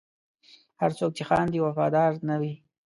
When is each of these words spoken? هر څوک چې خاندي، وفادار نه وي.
هر 0.81 0.91
څوک 0.97 1.11
چې 1.17 1.23
خاندي، 1.29 1.59
وفادار 1.61 2.11
نه 2.27 2.35
وي. 2.41 2.53